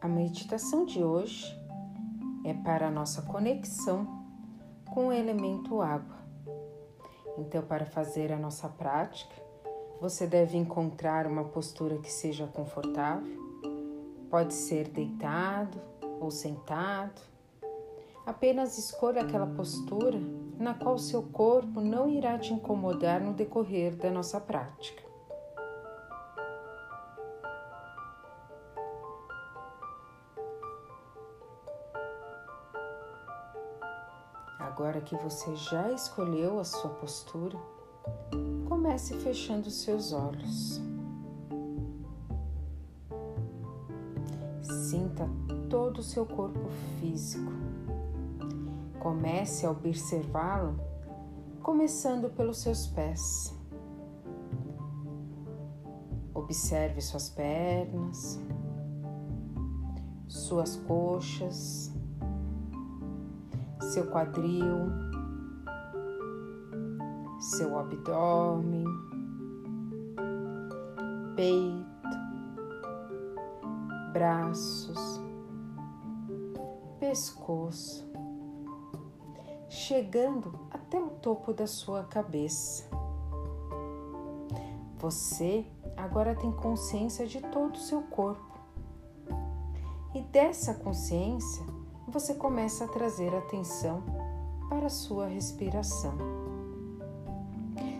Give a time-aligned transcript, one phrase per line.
[0.00, 1.54] A meditação de hoje
[2.42, 4.24] é para a nossa conexão
[4.94, 6.16] com o elemento água.
[7.36, 9.34] Então, para fazer a nossa prática,
[10.00, 13.38] você deve encontrar uma postura que seja confortável.
[14.30, 15.78] Pode ser deitado
[16.18, 17.20] ou sentado.
[18.24, 20.18] Apenas escolha aquela postura
[20.58, 25.09] na qual seu corpo não irá te incomodar no decorrer da nossa prática.
[34.80, 37.54] Agora que você já escolheu a sua postura,
[38.66, 40.80] comece fechando seus olhos.
[44.62, 45.28] Sinta
[45.68, 46.66] todo o seu corpo
[46.98, 47.52] físico.
[48.98, 50.80] Comece a observá-lo,
[51.62, 53.54] começando pelos seus pés.
[56.32, 58.40] Observe suas pernas,
[60.26, 61.92] suas coxas,
[63.90, 64.88] seu quadril,
[67.40, 68.84] seu abdômen,
[71.34, 72.08] peito,
[74.12, 75.20] braços,
[77.00, 78.08] pescoço,
[79.68, 82.88] chegando até o topo da sua cabeça.
[84.98, 85.66] Você
[85.96, 88.60] agora tem consciência de todo o seu corpo.
[90.14, 91.64] E dessa consciência,
[92.10, 94.02] você começa a trazer atenção
[94.68, 96.14] para a sua respiração.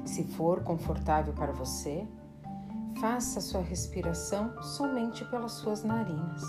[0.05, 2.06] Se for confortável para você,
[3.00, 6.42] faça sua respiração somente pelas suas narinas.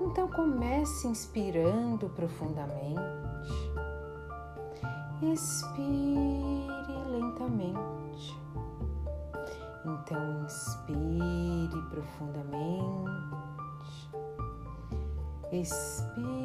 [0.00, 3.00] Então comece inspirando profundamente.
[5.22, 6.66] Expire
[7.08, 8.36] lentamente.
[9.84, 13.26] Então inspire profundamente.
[15.52, 16.35] Expire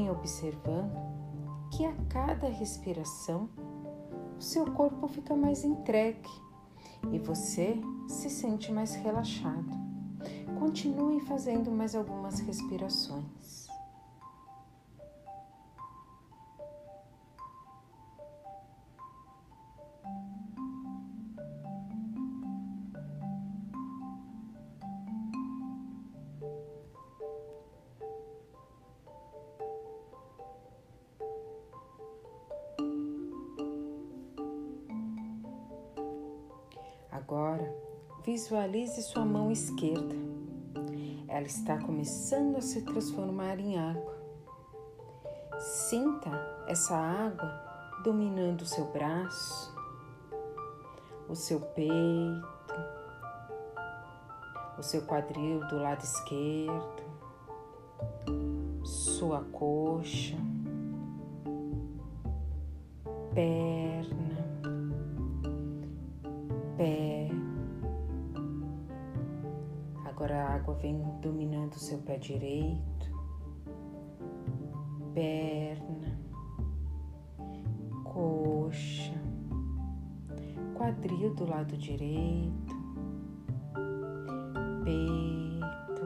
[0.00, 0.96] Venha observando
[1.70, 3.50] que a cada respiração
[4.38, 6.30] o seu corpo fica mais entregue
[7.12, 7.78] e você
[8.08, 9.68] se sente mais relaxado.
[10.58, 13.59] Continue fazendo mais algumas respirações.
[38.24, 40.14] Visualize sua mão esquerda.
[41.28, 44.18] Ela está começando a se transformar em água.
[45.58, 46.30] Sinta
[46.66, 47.48] essa água
[48.02, 49.74] dominando o seu braço,
[51.28, 52.50] o seu peito,
[54.78, 57.02] o seu quadril do lado esquerdo,
[58.82, 60.36] sua coxa,
[63.34, 64.44] perna,
[66.76, 67.19] pé.
[70.20, 73.10] Agora a água vem dominando o seu pé direito,
[75.14, 76.20] perna,
[78.04, 79.14] coxa,
[80.74, 82.74] quadril do lado direito,
[84.84, 86.04] peito,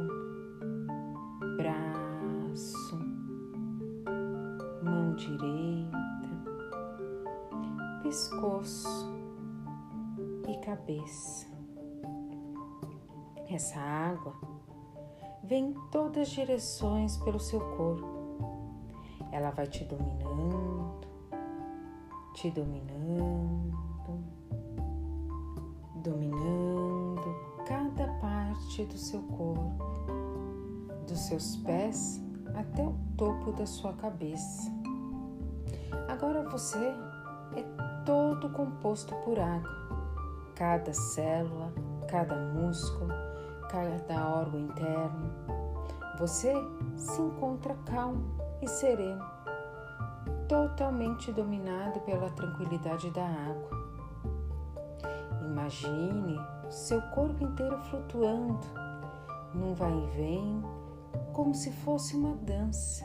[1.56, 2.97] braço,
[4.80, 5.98] mão direita,
[8.04, 9.12] pescoço
[10.48, 11.53] e cabeça.
[13.54, 14.34] Essa água
[15.44, 18.04] vem em todas as direções pelo seu corpo.
[19.31, 21.06] Ela vai te dominando,
[22.34, 23.78] te dominando,
[26.03, 27.22] dominando
[27.65, 29.84] cada parte do seu corpo,
[31.06, 32.21] dos seus pés
[32.56, 34.69] até o topo da sua cabeça.
[36.09, 36.92] Agora você
[37.54, 37.62] é
[38.04, 39.71] todo composto por água.
[40.56, 41.72] Cada célula,
[42.09, 43.12] cada músculo,
[43.74, 45.32] cada órgão interno.
[46.16, 46.54] Você
[46.97, 48.22] se encontra calmo
[48.62, 49.24] e sereno,
[50.48, 53.84] totalmente dominado pela tranquilidade da água.
[55.44, 56.38] Imagine
[56.71, 58.66] seu corpo inteiro flutuando
[59.53, 60.62] num vai e vem,
[61.32, 63.04] como se fosse uma dança.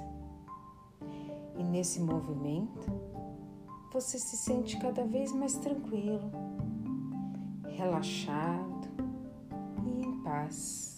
[1.58, 2.92] E nesse movimento,
[3.92, 6.32] você se sente cada vez mais tranquilo,
[7.68, 8.79] relaxado
[10.40, 10.90] e em paz.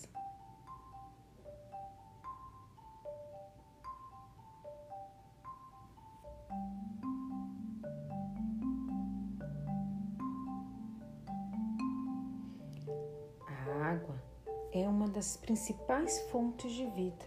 [15.21, 17.25] das principais fontes de vida.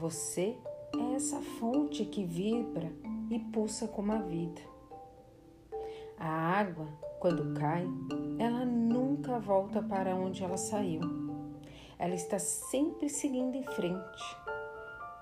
[0.00, 0.56] Você
[0.92, 2.90] é essa fonte que vibra
[3.30, 4.60] e pulsa como a vida.
[6.18, 6.88] A água,
[7.20, 7.86] quando cai,
[8.38, 11.02] ela nunca volta para onde ela saiu.
[11.98, 14.36] Ela está sempre seguindo em frente,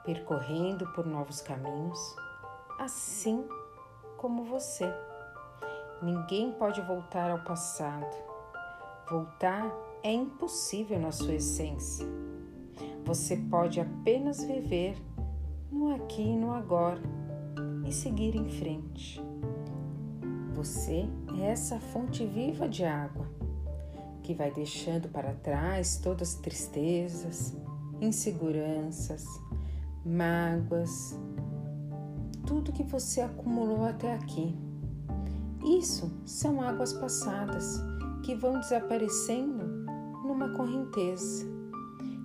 [0.05, 1.99] percorrendo por novos caminhos,
[2.79, 3.45] assim
[4.17, 4.89] como você.
[6.01, 8.07] Ninguém pode voltar ao passado.
[9.11, 9.69] Voltar
[10.05, 12.07] é impossível na sua essência.
[13.05, 14.97] Você pode apenas viver
[15.69, 17.03] no aqui e no agora
[17.85, 19.28] e seguir em frente.
[20.59, 21.09] Você
[21.41, 23.31] é essa fonte viva de água
[24.25, 27.57] que vai deixando para trás todas as tristezas,
[28.01, 29.25] inseguranças,
[30.05, 31.17] mágoas,
[32.45, 34.59] tudo que você acumulou até aqui.
[35.65, 37.81] Isso são águas passadas
[38.25, 39.65] que vão desaparecendo
[40.27, 41.47] numa correnteza.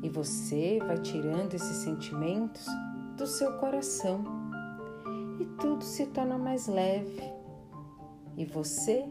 [0.01, 2.65] E você vai tirando esses sentimentos
[3.15, 4.23] do seu coração.
[5.39, 7.42] E tudo se torna mais leve
[8.37, 9.05] e você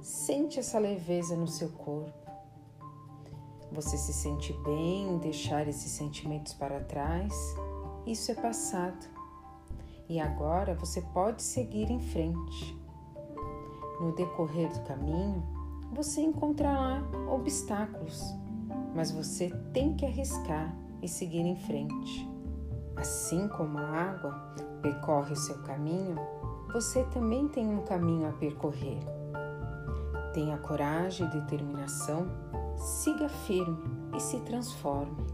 [0.00, 2.12] sente essa leveza no seu corpo.
[3.72, 7.32] Você se sente bem em deixar esses sentimentos para trás.
[8.06, 9.04] Isso é passado.
[10.08, 12.78] E agora você pode seguir em frente.
[14.00, 15.42] No decorrer do caminho,
[15.92, 18.22] você encontrará obstáculos,
[18.94, 22.28] mas você tem que arriscar e seguir em frente.
[22.96, 26.16] Assim como a água percorre o seu caminho,
[26.74, 28.98] você também tem um caminho a percorrer.
[30.32, 32.26] Tenha coragem e determinação,
[32.76, 33.78] siga firme
[34.12, 35.24] e se transforme.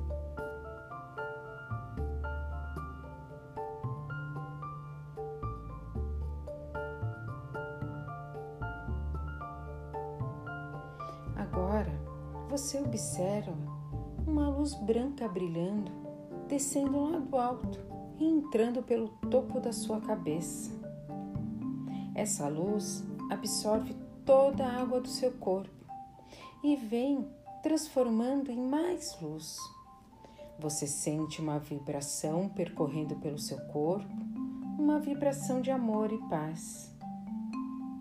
[11.34, 11.90] Agora
[12.50, 13.56] você observa
[14.26, 15.90] uma luz branca brilhando,
[16.46, 17.80] descendo lá do alto
[18.18, 20.79] e entrando pelo topo da sua cabeça.
[22.14, 25.84] Essa luz absorve toda a água do seu corpo
[26.62, 27.28] e vem
[27.62, 29.56] transformando em mais luz.
[30.58, 34.12] Você sente uma vibração percorrendo pelo seu corpo,
[34.78, 36.94] uma vibração de amor e paz.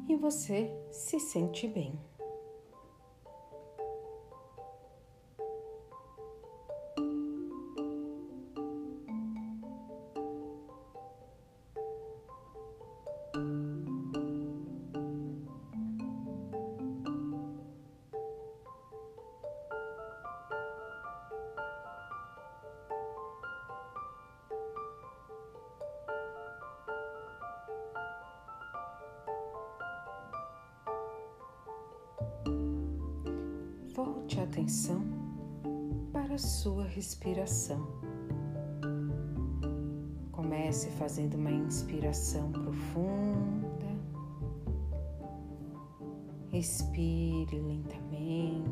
[0.08, 2.09] E você se sente bem.
[34.00, 35.04] Volte a atenção
[36.14, 37.86] para a sua respiração.
[40.32, 43.90] Comece fazendo uma inspiração profunda.
[46.54, 48.72] Expire lentamente.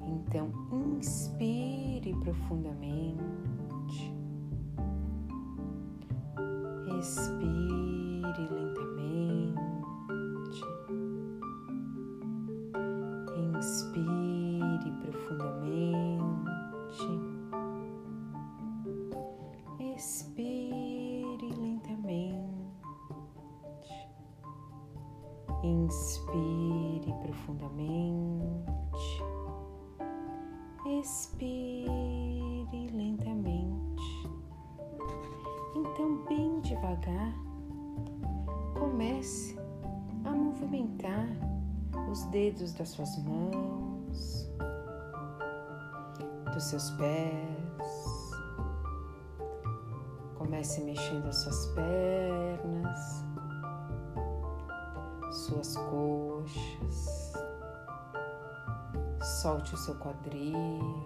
[0.00, 0.50] Então,
[0.98, 3.51] inspire profundamente.
[31.02, 34.30] Expire lentamente.
[35.74, 37.34] Então, bem devagar,
[38.78, 39.58] comece
[40.24, 41.26] a movimentar
[42.08, 44.48] os dedos das suas mãos,
[46.54, 48.30] dos seus pés.
[50.38, 53.24] Comece mexendo as suas pernas,
[55.32, 57.21] suas coxas.
[59.22, 61.04] Solte o seu quadril.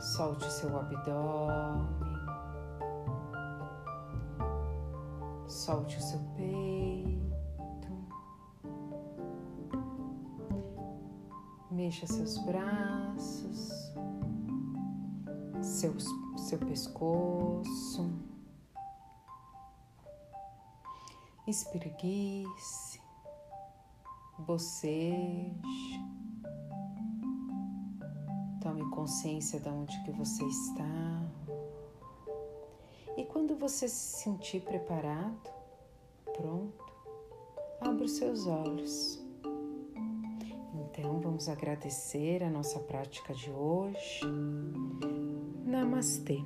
[0.00, 1.86] Solte o seu abdômen.
[5.46, 7.88] Solte o seu peito.
[11.70, 13.92] Mexa seus braços,
[15.60, 16.06] seus,
[16.38, 18.10] seu pescoço.
[21.46, 22.91] Espreguice,
[24.38, 26.00] boceje.
[28.60, 31.22] Tome consciência de onde que você está.
[33.16, 35.50] E quando você se sentir preparado,
[36.32, 36.84] pronto,
[37.80, 39.22] abra os seus olhos
[40.74, 44.20] Então, vamos agradecer a nossa prática de hoje.
[45.64, 46.42] Namastê.